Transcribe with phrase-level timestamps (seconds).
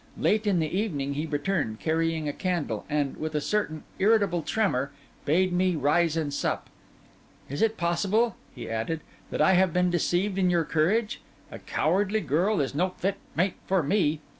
[0.17, 4.89] Late in the evening he returned, carrying a candle, and, with a certain irritable tremor,
[5.25, 6.71] bade me rise and sup.
[7.49, 11.21] 'Is it possible,' he added, 'that I have been deceived in your courage?
[11.51, 14.21] A cowardly girl is no fit mate for me.